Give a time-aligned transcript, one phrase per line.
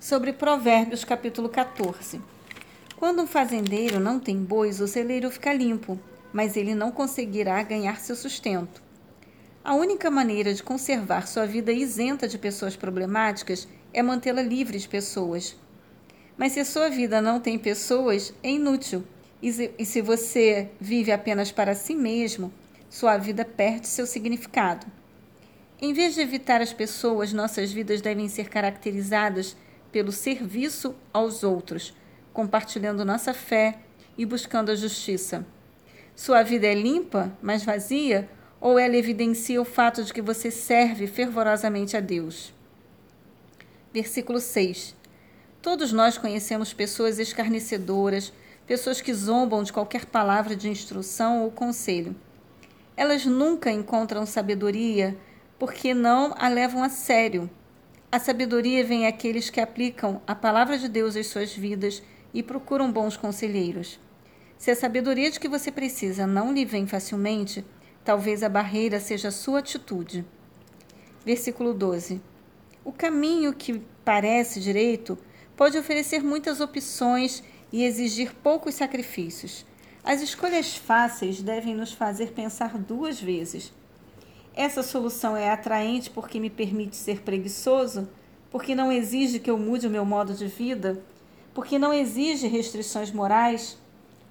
[0.00, 2.20] sobre Provérbios capítulo 14.
[2.96, 5.98] Quando um fazendeiro não tem bois, o celeiro fica limpo,
[6.32, 8.80] mas ele não conseguirá ganhar seu sustento.
[9.62, 14.88] A única maneira de conservar sua vida isenta de pessoas problemáticas é mantê-la livre de
[14.88, 15.56] pessoas.
[16.36, 19.04] Mas se sua vida não tem pessoas, é inútil.
[19.42, 22.52] E se você vive apenas para si mesmo,
[22.88, 24.86] sua vida perde seu significado.
[25.80, 29.56] Em vez de evitar as pessoas, nossas vidas devem ser caracterizadas
[29.90, 31.94] pelo serviço aos outros,
[32.32, 33.78] compartilhando nossa fé
[34.16, 35.46] e buscando a justiça.
[36.14, 38.28] Sua vida é limpa, mas vazia,
[38.60, 42.52] ou ela evidencia o fato de que você serve fervorosamente a Deus?
[43.92, 44.96] Versículo 6.
[45.62, 48.32] Todos nós conhecemos pessoas escarnecedoras,
[48.66, 52.14] pessoas que zombam de qualquer palavra de instrução ou conselho.
[52.96, 55.16] Elas nunca encontram sabedoria
[55.58, 57.48] porque não a levam a sério
[58.10, 62.90] a sabedoria vem àqueles que aplicam a palavra de Deus às suas vidas e procuram
[62.90, 64.00] bons conselheiros.
[64.56, 67.64] Se a sabedoria de que você precisa não lhe vem facilmente,
[68.02, 70.24] talvez a barreira seja a sua atitude.
[71.24, 72.20] Versículo 12.
[72.82, 75.18] O caminho que parece direito
[75.54, 79.66] pode oferecer muitas opções e exigir poucos sacrifícios.
[80.02, 83.70] As escolhas fáceis devem nos fazer pensar duas vezes.
[84.54, 88.08] Essa solução é atraente porque me permite ser preguiçoso,
[88.50, 91.02] porque não exige que eu mude o meu modo de vida,
[91.54, 93.78] porque não exige restrições morais.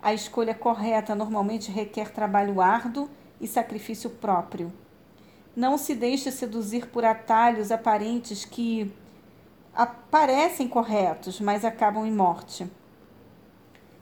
[0.00, 3.08] A escolha correta normalmente requer trabalho árduo
[3.40, 4.72] e sacrifício próprio.
[5.54, 8.90] Não se deixe seduzir por atalhos aparentes que
[10.10, 12.66] parecem corretos, mas acabam em morte.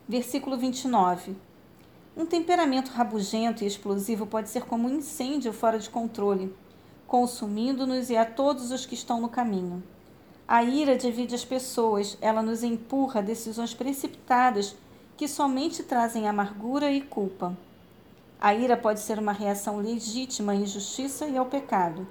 [0.08, 1.36] Versículo 29.
[2.16, 6.54] Um temperamento rabugento e explosivo pode ser como um incêndio fora de controle,
[7.06, 9.82] consumindo-nos e a todos os que estão no caminho.
[10.46, 14.74] A ira divide as pessoas, ela nos empurra a decisões precipitadas
[15.16, 17.56] que somente trazem amargura e culpa.
[18.40, 22.06] A ira pode ser uma reação legítima à injustiça e ao pecado.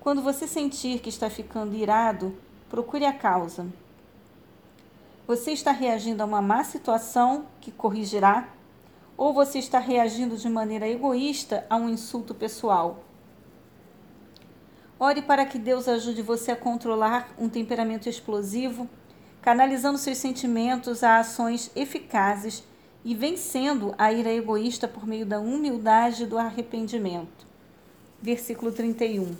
[0.00, 2.36] Quando você sentir que está ficando irado,
[2.68, 3.66] procure a causa.
[5.26, 8.48] Você está reagindo a uma má situação que corrigirá
[9.20, 13.04] ou você está reagindo de maneira egoísta a um insulto pessoal?
[14.98, 18.88] Ore para que Deus ajude você a controlar um temperamento explosivo,
[19.42, 22.64] canalizando seus sentimentos a ações eficazes
[23.04, 27.46] e vencendo a ira egoísta por meio da humildade e do arrependimento.
[28.22, 29.36] Versículo 31.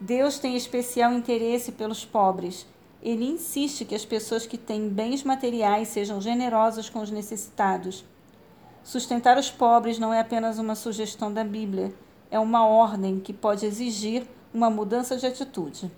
[0.00, 2.66] Deus tem especial interesse pelos pobres.
[3.00, 8.04] Ele insiste que as pessoas que têm bens materiais sejam generosas com os necessitados
[8.82, 11.92] Sustentar os pobres não é apenas uma sugestão da Bíblia,
[12.30, 15.90] é uma ordem que pode exigir uma mudança de atitude.